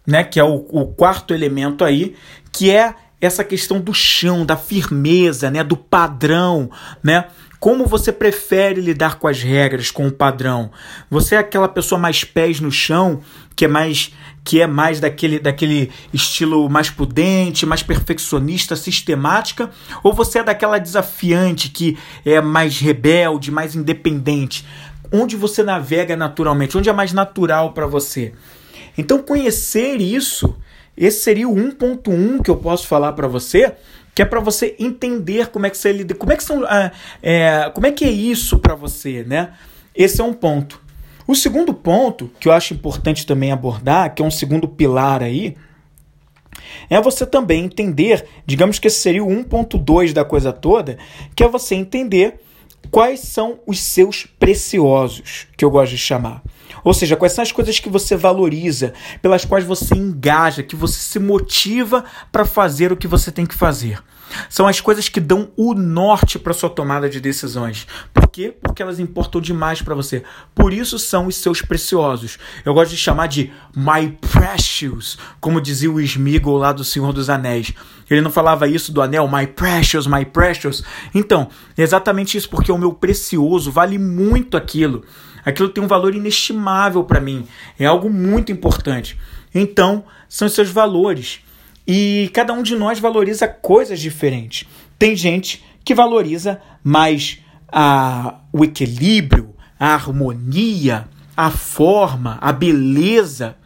[0.07, 2.15] né, que é o, o quarto elemento aí,
[2.53, 6.71] que é essa questão do chão, da firmeza, né, do padrão,
[7.03, 7.27] né?
[7.59, 10.71] Como você prefere lidar com as regras, com o padrão?
[11.11, 13.23] Você é aquela pessoa mais pés no chão,
[13.57, 14.13] que é mais
[14.45, 19.71] que é mais daquele, daquele estilo mais prudente, mais perfeccionista, sistemática,
[20.05, 24.65] ou você é daquela desafiante que é mais rebelde, mais independente?
[25.11, 26.79] Onde você navega naturalmente?
[26.79, 28.35] Onde é mais natural para você?
[28.97, 30.55] Então conhecer isso
[30.97, 33.75] esse seria o 1.1 que eu posso falar para você,
[34.15, 36.91] que é para você entender como é que você lida, como é que são, é,
[37.23, 39.53] é, como é que é isso para você, né?
[39.95, 40.81] Esse é um ponto.
[41.29, 45.57] O segundo ponto que eu acho importante também abordar, que é um segundo pilar aí,
[46.89, 50.97] é você também entender, digamos que esse seria o 1.2 da coisa toda,
[51.35, 52.41] que é você entender
[52.91, 56.43] quais são os seus preciosos, que eu gosto de chamar.
[56.85, 60.99] Ou seja, quais são as coisas que você valoriza, pelas quais você engaja, que você
[60.99, 64.03] se motiva para fazer o que você tem que fazer.
[64.49, 67.87] São as coisas que dão o norte para sua tomada de decisões.
[68.13, 68.55] Por quê?
[68.61, 70.23] Porque elas importam demais para você.
[70.55, 72.39] Por isso são os seus preciosos.
[72.65, 77.31] Eu gosto de chamar de my precious, como dizia o Smeagol lá do Senhor dos
[77.31, 77.73] Anéis.
[78.11, 80.83] Ele não falava isso do anel, my precious, my precious.
[81.15, 85.05] Então, é exatamente isso, porque o meu precioso vale muito aquilo.
[85.47, 87.47] Aquilo tem um valor inestimável para mim.
[87.79, 89.17] É algo muito importante.
[89.55, 91.39] Então, são seus valores.
[91.87, 94.67] E cada um de nós valoriza coisas diferentes.
[94.99, 103.57] Tem gente que valoriza mais a, o equilíbrio, a harmonia, a forma, a beleza.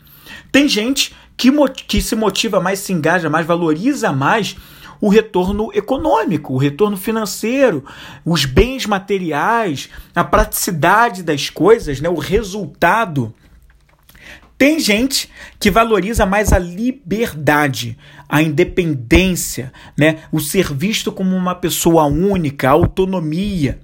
[0.52, 1.50] Tem gente que,
[1.86, 4.54] que se motiva mais, se engaja mais, valoriza mais
[5.00, 7.84] o retorno econômico, o retorno financeiro,
[8.24, 13.34] os bens materiais, a praticidade das coisas, né, o resultado.
[14.58, 17.96] Tem gente que valoriza mais a liberdade,
[18.28, 20.18] a independência, né?
[20.30, 23.80] o ser visto como uma pessoa única, a autonomia.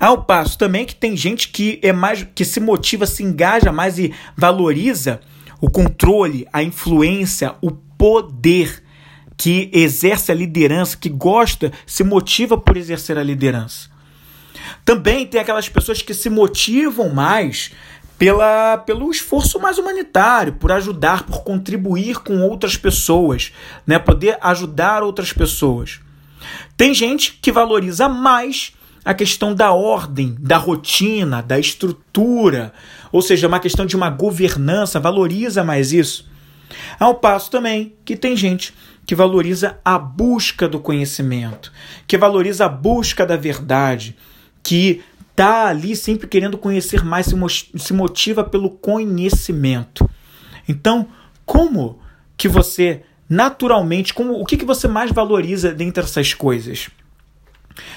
[0.00, 3.96] Ao passo também que tem gente que é mais que se motiva, se engaja mais
[3.96, 5.20] e valoriza
[5.60, 8.82] o controle, a influência, o poder
[9.36, 13.88] que exerce a liderança, que gosta, se motiva por exercer a liderança.
[14.84, 17.72] Também tem aquelas pessoas que se motivam mais
[18.18, 23.52] pela, pelo esforço mais humanitário, por ajudar, por contribuir com outras pessoas,
[23.86, 23.98] né?
[23.98, 26.00] poder ajudar outras pessoas.
[26.76, 28.72] Tem gente que valoriza mais
[29.04, 32.72] a questão da ordem, da rotina, da estrutura,
[33.12, 36.28] ou seja, uma questão de uma governança, valoriza mais isso.
[36.98, 38.72] Ao passo também que tem gente
[39.06, 41.72] que valoriza a busca do conhecimento,
[42.06, 44.16] que valoriza a busca da verdade,
[44.62, 47.26] que está ali sempre querendo conhecer mais,
[47.76, 50.08] se motiva pelo conhecimento.
[50.68, 51.08] Então,
[51.44, 51.98] como
[52.36, 56.88] que você naturalmente, como o que, que você mais valoriza dentre essas coisas?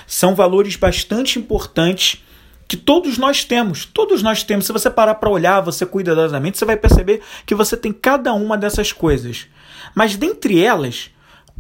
[0.06, 2.24] São valores bastante importantes
[2.68, 4.66] que todos nós temos, todos nós temos.
[4.66, 8.58] Se você parar para olhar, você cuidadosamente, você vai perceber que você tem cada uma
[8.58, 9.48] dessas coisas.
[9.96, 11.10] Mas dentre elas,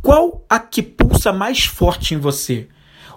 [0.01, 2.67] qual a que pulsa mais forte em você?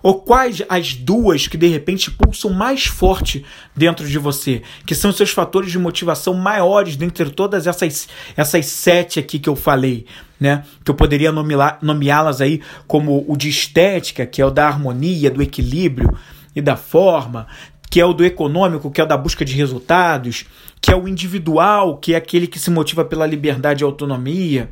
[0.03, 3.45] Ou quais as duas que de repente pulsam mais forte
[3.77, 4.63] dentro de você?
[4.87, 9.57] Que são seus fatores de motivação maiores dentre todas essas, essas sete aqui que eu
[9.57, 10.07] falei,
[10.39, 10.65] né?
[10.83, 15.43] Que eu poderia nomeá-las aí como o de estética, que é o da harmonia, do
[15.43, 16.17] equilíbrio
[16.57, 17.47] e da forma,
[17.91, 20.47] que é o do econômico, que é o da busca de resultados,
[20.81, 24.71] que é o individual, que é aquele que se motiva pela liberdade e autonomia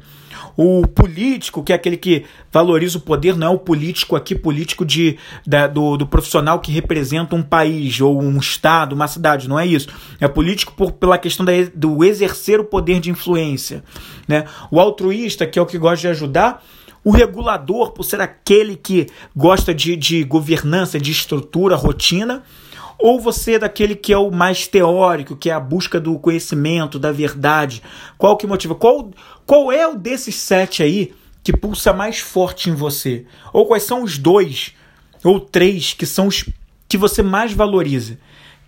[0.58, 4.84] o político, que é aquele que valoriza o poder, não é o político aqui, político
[4.84, 9.56] de, da, do, do profissional que representa um país ou um estado, uma cidade, não
[9.56, 9.88] é isso.
[10.20, 13.84] É político por, pela questão da, do exercer o poder de influência.
[14.26, 14.46] Né?
[14.68, 16.64] O altruísta, que é o que gosta de ajudar,
[17.04, 22.42] o regulador, por ser aquele que gosta de, de governança, de estrutura, rotina,
[22.98, 26.98] ou você é daquele que é o mais teórico, que é a busca do conhecimento,
[26.98, 27.82] da verdade?
[28.16, 28.74] Qual que motiva?
[28.74, 29.10] Qual,
[29.46, 33.24] qual é o desses sete aí que pulsa mais forte em você?
[33.52, 34.74] Ou quais são os dois
[35.22, 36.44] ou três que são os
[36.88, 38.18] que você mais valoriza?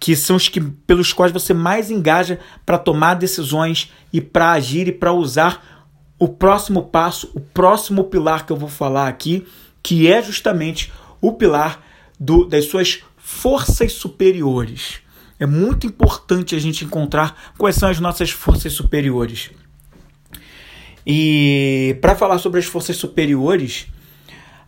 [0.00, 4.88] que são os que pelos quais você mais engaja para tomar decisões e para agir
[4.88, 5.84] e para usar
[6.18, 9.46] o próximo passo, o próximo pilar que eu vou falar aqui,
[9.82, 10.90] que é justamente
[11.20, 11.82] o pilar
[12.18, 14.98] do, das suas forças superiores.
[15.38, 19.50] É muito importante a gente encontrar quais são as nossas forças superiores.
[21.06, 23.86] E para falar sobre as forças superiores,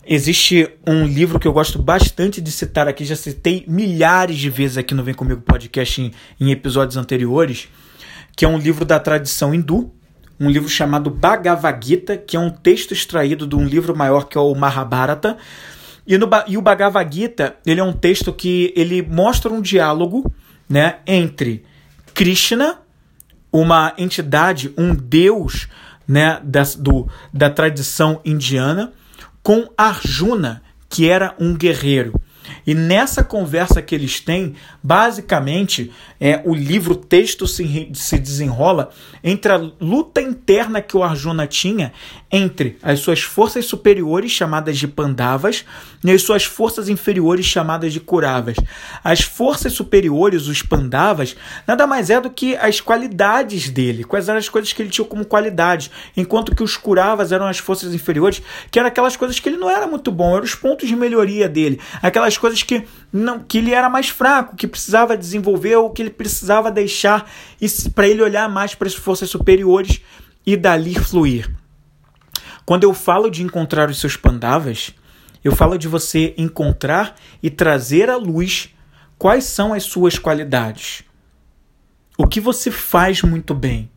[0.07, 4.79] existe um livro que eu gosto bastante de citar aqui, já citei milhares de vezes
[4.79, 7.69] aqui no Vem Comigo Podcast em, em episódios anteriores,
[8.35, 9.93] que é um livro da tradição hindu,
[10.41, 14.39] um livro chamado Bhagavad Gita, que é um texto extraído de um livro maior que
[14.39, 15.37] é o Mahabharata.
[16.07, 20.31] E, no, e o Bhagavad Gita, ele é um texto que ele mostra um diálogo
[20.69, 21.65] né, entre
[22.15, 22.79] Krishna,
[23.53, 25.69] uma entidade, um deus
[26.07, 28.93] né, da, do, da tradição indiana,
[29.43, 32.13] com Arjuna, que era um guerreiro.
[32.67, 38.91] E nessa conversa que eles têm, basicamente, é, o livro, o texto se, se desenrola
[39.23, 41.93] entre a luta interna que o Arjuna tinha
[42.33, 45.67] entre as suas forças superiores, chamadas de Pandavas,
[46.03, 48.57] e as suas forças inferiores, chamadas de Kuravas.
[49.05, 51.37] As forças superiores, os Pandavas,
[51.69, 55.07] nada mais é do que as qualidades dele, quais eram as coisas que ele tinha
[55.07, 58.41] como qualidades, enquanto que os Kuravas eram as forças inferiores,
[58.71, 61.51] que eram aquelas coisas que ele não era muito bom, eram os pontos de melhoria
[61.51, 66.01] dele, aquelas coisas que não que ele era mais fraco, que precisava desenvolver ou que
[66.01, 67.31] ele precisava deixar
[67.95, 70.01] para ele olhar mais para as forças superiores
[70.47, 71.62] e dali fluir.
[72.65, 74.95] Quando eu falo de encontrar os seus pandavas,
[75.43, 78.71] eu falo de você encontrar e trazer à luz
[79.19, 81.05] quais são as suas qualidades.
[82.17, 83.91] O que você faz muito bem.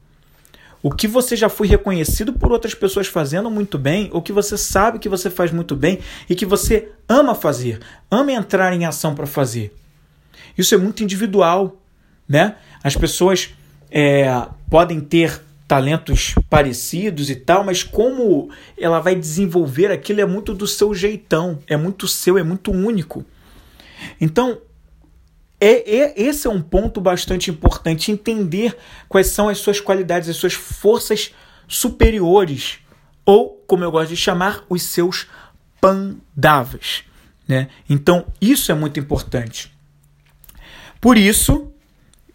[0.81, 4.55] O que você já foi reconhecido por outras pessoas fazendo muito bem, ou que você
[4.55, 5.99] sabe que você faz muito bem
[6.29, 9.75] e que você ama fazer, ama entrar em ação para fazer.
[10.55, 11.75] Isso é muito individual,
[12.27, 12.55] né?
[12.83, 13.49] As pessoas
[13.89, 14.27] é,
[14.69, 20.67] podem ter talentos parecidos e tal, mas como ela vai desenvolver aquilo é muito do
[20.67, 23.25] seu jeitão, é muito seu, é muito único.
[24.21, 24.59] Então,
[25.59, 28.77] é, é, esse é um ponto bastante importante, entender
[29.09, 31.33] quais são as suas qualidades, as suas forças
[31.67, 32.79] superiores,
[33.25, 35.27] ou, como eu gosto de chamar, os seus
[35.81, 37.03] pandavas.
[37.47, 37.69] Né?
[37.89, 39.73] Então, isso é muito importante.
[41.01, 41.71] Por isso,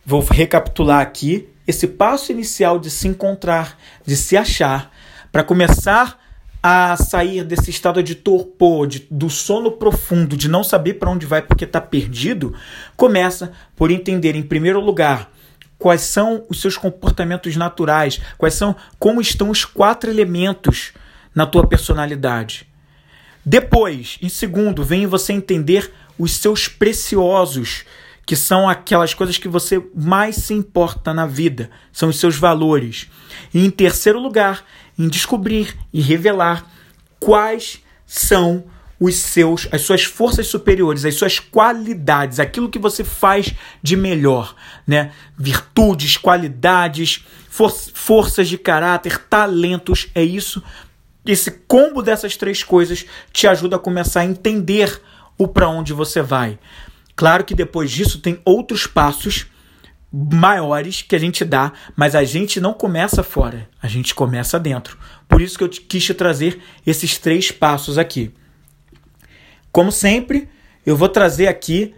[0.05, 4.93] vou recapitular aqui esse passo inicial de se encontrar, de se achar,
[5.33, 6.19] para começar
[6.63, 11.25] a sair desse estado de torpor, de, do sono profundo, de não saber para onde
[11.25, 12.55] vai porque está perdido,
[12.97, 15.31] começa por entender, em primeiro lugar,
[15.79, 20.93] quais são os seus comportamentos naturais, quais são, como estão os quatro elementos
[21.35, 22.69] na tua personalidade.
[23.47, 27.85] Depois, em segundo, vem você entender os seus preciosos,
[28.27, 33.09] que são aquelas coisas que você mais se importa na vida, são os seus valores.
[33.53, 34.65] E em terceiro lugar,
[34.99, 36.65] em descobrir e revelar
[37.19, 38.65] quais são
[39.01, 44.55] os seus, as suas forças superiores, as suas qualidades, aquilo que você faz de melhor,
[44.87, 45.13] né?
[45.39, 50.63] Virtudes, qualidades, for forças de caráter, talentos, é isso.
[51.25, 55.01] Esse combo dessas três coisas te ajuda a começar a entender
[55.39, 56.59] o para onde você vai.
[57.21, 59.47] Claro que depois disso tem outros passos
[60.11, 64.97] maiores que a gente dá, mas a gente não começa fora, a gente começa dentro.
[65.29, 68.33] Por isso que eu quis te trazer esses três passos aqui.
[69.71, 70.49] Como sempre,
[70.87, 71.95] eu vou trazer aqui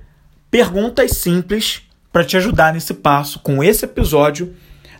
[0.50, 1.82] perguntas simples
[2.12, 4.52] para te ajudar nesse passo com esse episódio,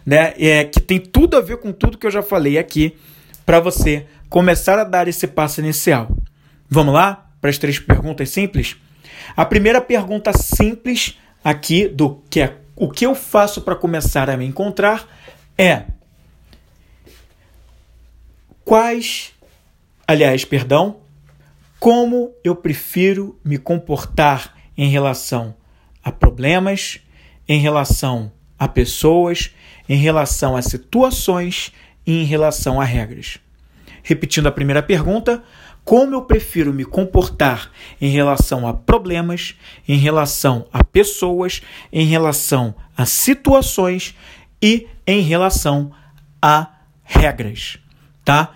[0.06, 0.34] né?
[0.38, 2.96] É, que tem tudo a ver com tudo que eu já falei aqui
[3.44, 6.16] para você começar a dar esse passo inicial.
[6.70, 8.76] Vamos lá para as três perguntas simples?
[9.36, 14.36] A primeira pergunta simples aqui do que é o que eu faço para começar a
[14.36, 15.06] me encontrar
[15.56, 15.84] é
[18.64, 19.32] quais,
[20.06, 20.96] aliás, perdão,
[21.78, 25.54] como eu prefiro me comportar em relação
[26.02, 27.00] a problemas,
[27.48, 29.50] em relação a pessoas,
[29.88, 31.72] em relação a situações
[32.06, 33.38] e em relação a regras.
[34.02, 35.42] Repetindo a primeira pergunta,
[35.84, 39.56] como eu prefiro me comportar em relação a problemas,
[39.88, 44.14] em relação a pessoas, em relação a situações
[44.62, 45.90] e em relação
[46.40, 46.68] a
[47.02, 47.78] regras,
[48.24, 48.54] tá?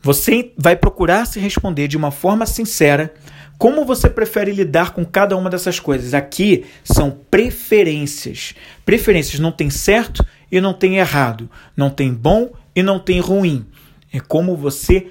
[0.00, 3.12] Você vai procurar se responder de uma forma sincera
[3.58, 6.14] como você prefere lidar com cada uma dessas coisas.
[6.14, 8.54] Aqui são preferências.
[8.86, 13.66] Preferências não tem certo e não tem errado, não tem bom e não tem ruim.
[14.12, 15.08] É como você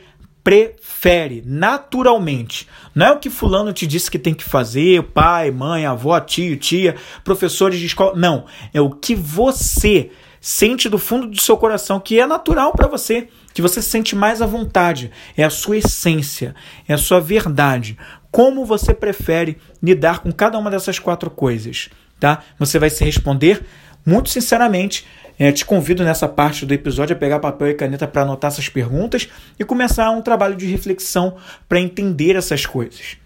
[0.47, 2.69] prefere naturalmente.
[2.95, 6.55] Não é o que fulano te disse que tem que fazer, pai, mãe, avó, tio,
[6.55, 8.15] tia, professores de escola.
[8.15, 12.87] Não, é o que você sente do fundo do seu coração que é natural para
[12.87, 16.55] você, que você sente mais à vontade, é a sua essência,
[16.87, 17.97] é a sua verdade.
[18.31, 21.89] Como você prefere lidar com cada uma dessas quatro coisas,
[22.21, 22.41] tá?
[22.57, 23.65] Você vai se responder
[24.07, 25.05] muito sinceramente.
[25.39, 28.67] É, te convido nessa parte do episódio a pegar papel e caneta para anotar essas
[28.67, 31.37] perguntas e começar um trabalho de reflexão
[31.69, 33.17] para entender essas coisas.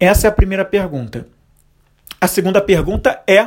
[0.00, 1.28] Essa é a primeira pergunta.
[2.20, 3.46] A segunda pergunta é: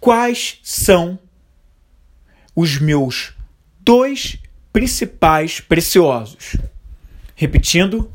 [0.00, 1.18] quais são
[2.54, 3.34] os meus
[3.80, 4.38] dois
[4.72, 6.56] principais preciosos.
[7.34, 8.12] Repetindo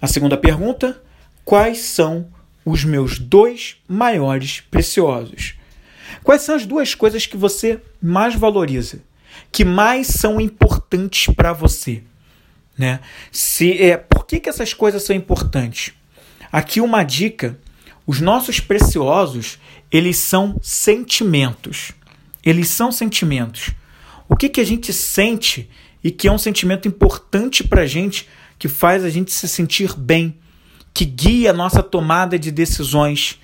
[0.00, 1.00] a segunda pergunta:
[1.44, 2.28] quais são
[2.64, 5.54] os meus dois maiores preciosos?
[6.22, 9.00] Quais são as duas coisas que você mais valoriza,
[9.50, 12.02] que mais são importantes para você?
[12.76, 13.00] Né?
[13.32, 15.92] Se é, por que, que essas coisas são importantes?
[16.52, 17.58] Aqui uma dica:
[18.06, 19.58] os nossos preciosos
[19.90, 21.92] eles são sentimentos.
[22.44, 23.70] Eles são sentimentos.
[24.28, 25.68] O que, que a gente sente
[26.02, 28.28] e que é um sentimento importante para a gente,
[28.58, 30.36] que faz a gente se sentir bem,
[30.94, 33.38] que guia a nossa tomada de decisões,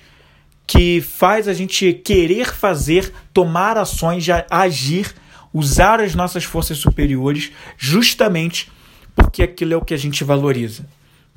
[0.67, 5.13] que faz a gente querer fazer, tomar ações, agir,
[5.53, 8.71] usar as nossas forças superiores, justamente
[9.15, 10.85] porque aquilo é o que a gente valoriza,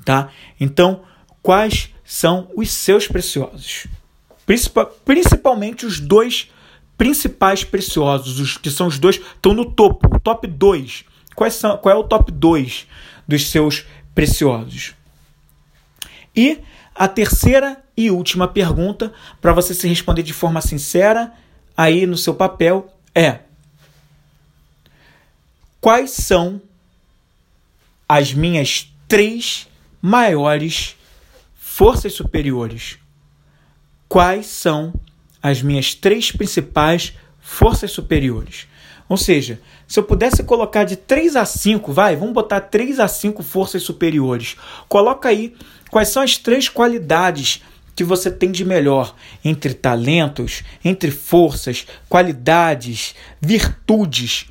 [0.03, 0.29] tá?
[0.59, 1.01] Então,
[1.41, 3.87] quais são os seus preciosos?
[5.05, 6.49] Principalmente os dois
[6.97, 11.05] principais preciosos, os que são os dois, estão no topo, o top 2.
[11.33, 12.87] Quais são, qual é o top 2
[13.25, 14.95] dos seus preciosos?
[16.35, 16.59] E
[16.93, 21.33] a terceira e última pergunta, para você se responder de forma sincera,
[21.75, 23.39] aí no seu papel, é:
[25.81, 26.61] Quais são
[28.07, 29.67] as minhas três
[30.01, 30.95] maiores
[31.55, 32.97] forças superiores?
[34.07, 34.93] Quais são
[35.41, 38.67] as minhas três principais forças superiores.
[39.07, 43.07] Ou seja, se eu pudesse colocar de 3 a 5, vai, vamos botar 3 a
[43.07, 44.55] 5 forças superiores.
[44.87, 45.55] Coloca aí
[45.89, 47.63] quais são as três qualidades
[47.99, 54.45] que você tem de melhor entre talentos, entre forças, qualidades, virtudes.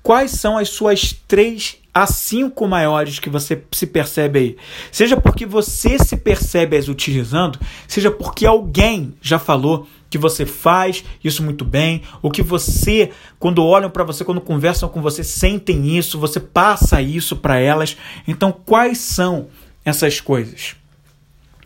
[0.00, 4.56] Quais são as suas três a cinco maiores que você se percebe aí.
[4.92, 11.04] Seja porque você se percebe as utilizando, seja porque alguém já falou que você faz
[11.22, 15.96] isso muito bem, ou que você, quando olham para você, quando conversam com você, sentem
[15.98, 17.96] isso, você passa isso para elas.
[18.26, 19.48] Então, quais são
[19.84, 20.76] essas coisas?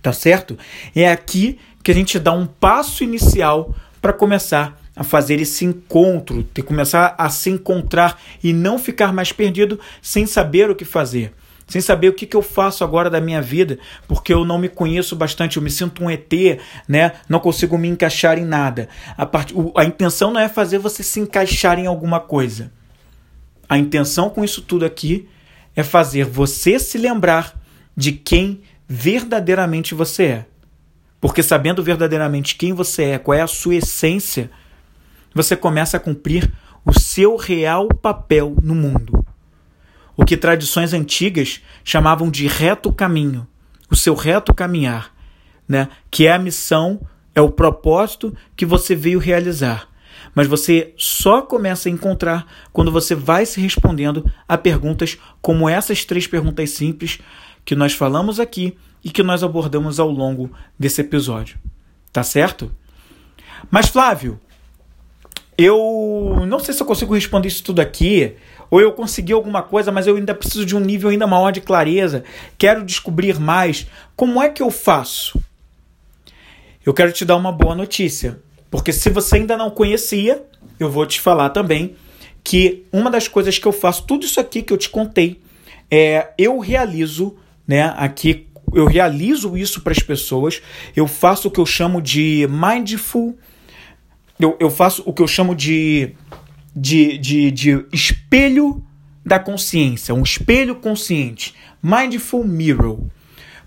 [0.09, 0.57] Tá certo?
[0.97, 6.43] É aqui que a gente dá um passo inicial para começar a fazer esse encontro,
[6.45, 11.35] ter começar a se encontrar e não ficar mais perdido sem saber o que fazer,
[11.67, 14.71] sem saber o que, que eu faço agora da minha vida, porque eu não me
[14.71, 16.33] conheço bastante, eu me sinto um ET,
[16.89, 17.13] né?
[17.29, 18.89] Não consigo me encaixar em nada.
[19.15, 19.53] A, part...
[19.77, 22.73] a intenção não é fazer você se encaixar em alguma coisa.
[23.69, 25.29] A intenção com isso tudo aqui
[25.77, 27.59] é fazer você se lembrar
[27.95, 30.47] de quem verdadeiramente você é.
[31.21, 34.51] Porque sabendo verdadeiramente quem você é, qual é a sua essência,
[35.35, 36.51] você começa a cumprir
[36.85, 39.25] o seu real papel no mundo.
[40.17, 43.47] O que tradições antigas chamavam de reto caminho,
[43.91, 45.15] o seu reto caminhar,
[45.69, 45.89] né?
[46.11, 47.01] que é a missão,
[47.35, 49.89] é o propósito que você veio realizar.
[50.35, 56.05] Mas você só começa a encontrar quando você vai se respondendo a perguntas como essas
[56.05, 57.21] três perguntas simples
[57.69, 61.59] que nós falamos aqui e que nós abordamos ao longo desse episódio.
[62.11, 62.75] Tá certo?
[63.71, 64.41] Mas Flávio,
[65.59, 68.37] eu não sei se eu consigo responder isso tudo aqui,
[68.71, 71.61] ou eu consegui alguma coisa, mas eu ainda preciso de um nível ainda maior de
[71.61, 72.25] clareza,
[72.57, 73.87] quero descobrir mais.
[74.17, 75.39] Como é que eu faço?
[76.87, 80.43] Eu quero te dar uma boa notícia, porque se você ainda não conhecia,
[80.81, 81.97] eu vou te falar também
[82.43, 85.39] que uma das coisas que eu faço, tudo isso aqui que eu te contei,
[85.91, 87.37] é eu realizo,
[87.69, 90.61] né, aqui eu realizo isso para as pessoas,
[90.97, 93.39] eu faço o que eu chamo de mindful
[94.39, 96.15] eu, eu faço o que eu chamo de,
[96.75, 98.85] de, de, de espelho
[99.25, 101.55] da consciência, um espelho consciente.
[101.83, 103.01] Mindful Mirror.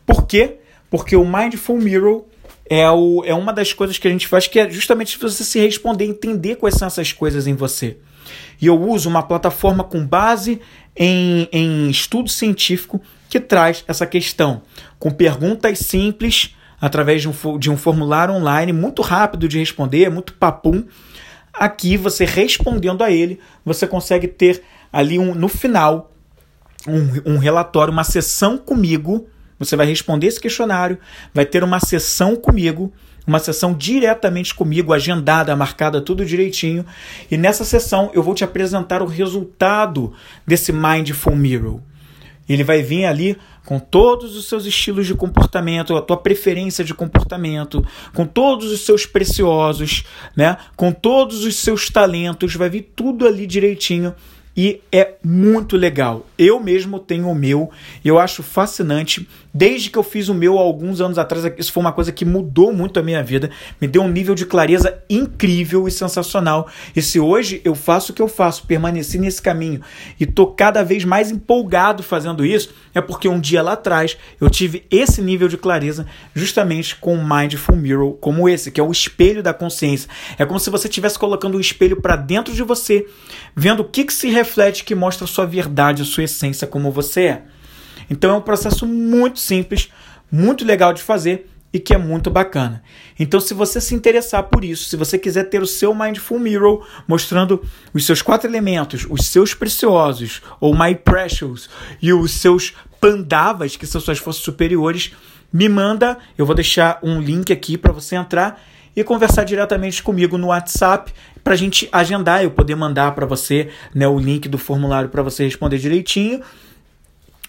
[0.06, 0.58] Por quê?
[0.90, 2.26] Porque o Mindful Mirror
[2.70, 5.60] é, o, é uma das coisas que a gente faz que é justamente você se
[5.60, 7.98] responder, entender quais são essas coisas em você.
[8.62, 10.62] E eu uso uma plataforma com base
[10.96, 13.02] em, em estudo científico
[13.32, 14.62] que traz essa questão,
[15.00, 20.34] com perguntas simples através de um, de um formulário online muito rápido de responder, muito
[20.34, 20.84] papum.
[21.54, 24.62] Aqui, você respondendo a ele, você consegue ter
[24.92, 26.12] ali um, no final
[26.86, 29.30] um, um relatório, uma sessão comigo.
[29.58, 31.00] Você vai responder esse questionário,
[31.34, 32.92] vai ter uma sessão comigo
[33.26, 36.84] uma sessão diretamente comigo, agendada, marcada, tudo direitinho.
[37.30, 40.12] E nessa sessão eu vou te apresentar o resultado
[40.46, 41.80] desse Mindful Mirror.
[42.54, 46.94] Ele vai vir ali com todos os seus estilos de comportamento, a tua preferência de
[46.94, 50.04] comportamento, com todos os seus preciosos,
[50.36, 50.58] né?
[50.76, 54.16] Com todos os seus talentos, vai vir tudo ali direitinho
[54.56, 56.26] e é muito legal.
[56.38, 57.72] Eu mesmo tenho o meu,
[58.04, 59.28] eu acho fascinante.
[59.54, 62.72] Desde que eu fiz o meu alguns anos atrás, isso foi uma coisa que mudou
[62.72, 63.50] muito a minha vida,
[63.82, 66.70] me deu um nível de clareza incrível e sensacional.
[66.96, 69.82] E se hoje eu faço o que eu faço, permaneci nesse caminho
[70.20, 74.50] e tô cada vez mais empolgado fazendo isso, é porque um dia lá atrás eu
[74.50, 78.92] tive esse nível de clareza justamente com o Mindful Mirror como esse, que é o
[78.92, 80.10] espelho da consciência.
[80.38, 83.06] É como se você estivesse colocando um espelho para dentro de você,
[83.56, 86.90] vendo o que, que se reflete que mostra a sua verdade, a sua essência como
[86.90, 87.42] você é.
[88.12, 89.90] Então é um processo muito simples,
[90.30, 92.84] muito legal de fazer e que é muito bacana.
[93.18, 96.86] Então, se você se interessar por isso, se você quiser ter o seu Mindful Mirror
[97.08, 101.70] mostrando os seus quatro elementos, os seus preciosos, ou My Precious,
[102.02, 105.14] e os seus pandavas, que são suas forças superiores,
[105.54, 106.18] me manda.
[106.38, 108.62] Eu vou deixar um link aqui para você entrar
[108.94, 113.70] e conversar diretamente comigo no WhatsApp para a gente agendar, eu poder mandar para você
[113.96, 116.42] né, o link do formulário para você responder direitinho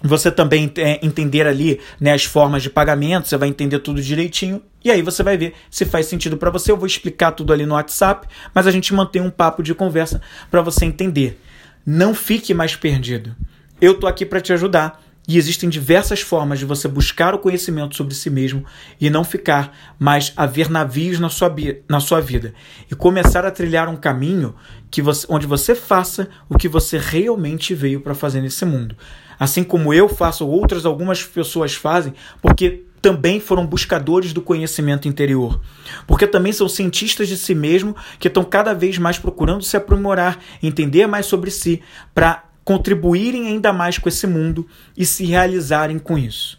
[0.02, 4.62] você também é, entender ali né, as formas de pagamento, você vai entender tudo direitinho.
[4.84, 6.72] E aí você vai ver se faz sentido para você.
[6.72, 10.20] Eu vou explicar tudo ali no WhatsApp, mas a gente mantém um papo de conversa
[10.50, 11.40] para você entender.
[11.86, 13.34] Não fique mais perdido.
[13.80, 15.00] Eu tô aqui para te ajudar.
[15.26, 18.64] E existem diversas formas de você buscar o conhecimento sobre si mesmo
[19.00, 21.54] e não ficar mais a ver navios na sua,
[21.88, 22.52] na sua vida.
[22.90, 24.52] E começar a trilhar um caminho
[24.90, 28.96] que você, onde você faça o que você realmente veio para fazer nesse mundo
[29.42, 35.60] assim como eu faço, outras algumas pessoas fazem, porque também foram buscadores do conhecimento interior.
[36.06, 40.38] Porque também são cientistas de si mesmo que estão cada vez mais procurando se aprimorar,
[40.62, 41.82] entender mais sobre si,
[42.14, 44.64] para contribuírem ainda mais com esse mundo
[44.96, 46.56] e se realizarem com isso.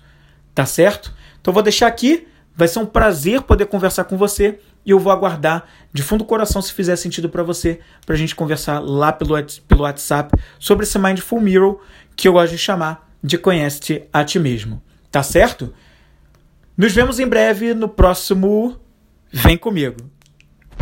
[0.53, 1.13] Tá certo?
[1.39, 2.27] Então vou deixar aqui.
[2.53, 6.27] Vai ser um prazer poder conversar com você e eu vou aguardar de fundo do
[6.27, 9.35] coração se fizer sentido para você, para a gente conversar lá pelo,
[9.67, 11.79] pelo WhatsApp sobre esse Mindful Mirror
[12.15, 14.81] que eu gosto de chamar de Conhece-te a ti mesmo.
[15.11, 15.73] Tá certo?
[16.75, 18.79] Nos vemos em breve no próximo
[19.31, 19.97] Vem Comigo.